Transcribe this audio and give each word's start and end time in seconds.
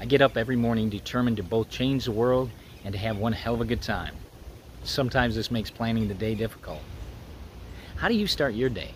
I 0.00 0.04
get 0.04 0.22
up 0.22 0.36
every 0.36 0.56
morning 0.56 0.88
determined 0.88 1.38
to 1.38 1.42
both 1.42 1.70
change 1.70 2.04
the 2.04 2.12
world 2.12 2.50
and 2.84 2.92
to 2.92 2.98
have 2.98 3.16
one 3.16 3.32
hell 3.32 3.54
of 3.54 3.60
a 3.60 3.64
good 3.64 3.82
time. 3.82 4.14
Sometimes 4.84 5.34
this 5.34 5.50
makes 5.50 5.70
planning 5.70 6.08
the 6.08 6.14
day 6.14 6.34
difficult. 6.34 6.80
How 7.96 8.08
do 8.08 8.14
you 8.14 8.26
start 8.26 8.54
your 8.54 8.68
day? 8.68 8.90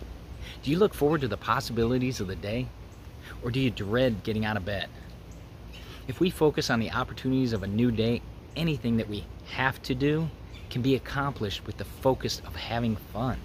Do 0.63 0.71
you 0.71 0.77
look 0.77 0.93
forward 0.93 1.21
to 1.21 1.27
the 1.27 1.37
possibilities 1.37 2.19
of 2.19 2.27
the 2.27 2.35
day? 2.35 2.67
Or 3.43 3.51
do 3.51 3.59
you 3.59 3.71
dread 3.71 4.23
getting 4.23 4.45
out 4.45 4.57
of 4.57 4.65
bed? 4.65 4.87
If 6.07 6.19
we 6.19 6.29
focus 6.29 6.69
on 6.69 6.79
the 6.79 6.91
opportunities 6.91 7.53
of 7.53 7.63
a 7.63 7.67
new 7.67 7.91
day, 7.91 8.21
anything 8.55 8.97
that 8.97 9.09
we 9.09 9.25
have 9.51 9.81
to 9.83 9.95
do 9.95 10.29
can 10.69 10.81
be 10.81 10.95
accomplished 10.95 11.65
with 11.65 11.77
the 11.77 11.85
focus 11.85 12.41
of 12.45 12.55
having 12.55 12.95
fun. 12.95 13.39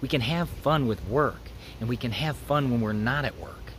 We 0.00 0.08
can 0.08 0.20
have 0.20 0.48
fun 0.48 0.86
with 0.86 1.06
work, 1.06 1.50
and 1.78 1.88
we 1.88 1.96
can 1.96 2.12
have 2.12 2.36
fun 2.36 2.70
when 2.70 2.80
we're 2.80 2.92
not 2.92 3.24
at 3.24 3.38
work. 3.38 3.69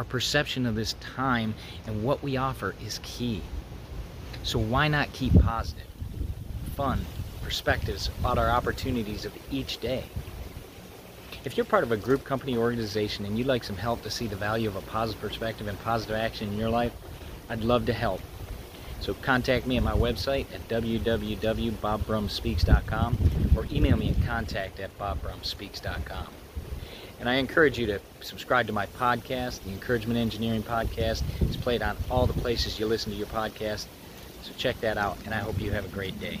Our 0.00 0.04
perception 0.04 0.64
of 0.64 0.76
this 0.76 0.94
time 0.94 1.52
and 1.86 2.02
what 2.02 2.22
we 2.22 2.38
offer 2.38 2.74
is 2.82 3.00
key. 3.02 3.42
So 4.42 4.58
why 4.58 4.88
not 4.88 5.12
keep 5.12 5.38
positive, 5.42 5.84
fun 6.74 7.04
perspectives 7.42 8.08
about 8.18 8.38
our 8.38 8.48
opportunities 8.48 9.26
of 9.26 9.34
each 9.50 9.76
day? 9.76 10.04
If 11.44 11.58
you're 11.58 11.66
part 11.66 11.84
of 11.84 11.92
a 11.92 11.98
group, 11.98 12.24
company, 12.24 12.56
organization, 12.56 13.26
and 13.26 13.36
you'd 13.36 13.46
like 13.46 13.62
some 13.62 13.76
help 13.76 14.00
to 14.04 14.10
see 14.10 14.26
the 14.26 14.36
value 14.36 14.68
of 14.68 14.76
a 14.76 14.80
positive 14.80 15.20
perspective 15.20 15.68
and 15.68 15.78
positive 15.80 16.16
action 16.16 16.48
in 16.48 16.56
your 16.56 16.70
life, 16.70 16.94
I'd 17.50 17.62
love 17.62 17.84
to 17.84 17.92
help. 17.92 18.22
So 19.00 19.12
contact 19.12 19.66
me 19.66 19.76
at 19.76 19.82
my 19.82 19.92
website 19.92 20.46
at 20.54 20.66
www.bobbrumspeaks.com 20.68 23.18
or 23.54 23.66
email 23.70 23.98
me 23.98 24.12
at 24.12 24.26
contact 24.26 24.80
at 24.80 24.98
bobbrumspeaks.com. 24.98 26.28
And 27.20 27.28
I 27.28 27.34
encourage 27.34 27.78
you 27.78 27.86
to 27.86 28.00
subscribe 28.22 28.66
to 28.68 28.72
my 28.72 28.86
podcast, 28.86 29.62
the 29.62 29.70
Encouragement 29.70 30.18
Engineering 30.18 30.62
Podcast. 30.62 31.22
It's 31.42 31.56
played 31.56 31.82
on 31.82 31.98
all 32.10 32.26
the 32.26 32.32
places 32.32 32.80
you 32.80 32.86
listen 32.86 33.12
to 33.12 33.18
your 33.18 33.26
podcast. 33.26 33.86
So 34.42 34.52
check 34.56 34.80
that 34.80 34.96
out, 34.96 35.18
and 35.26 35.34
I 35.34 35.38
hope 35.38 35.60
you 35.60 35.70
have 35.72 35.84
a 35.84 35.88
great 35.88 36.18
day. 36.18 36.40